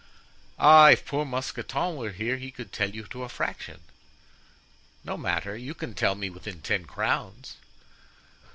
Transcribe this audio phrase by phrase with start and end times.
[0.57, 3.81] "Ah, if poor Mousqueton were here he could tell you to a fraction."
[5.03, 7.57] "No matter; you can tell within ten crowns."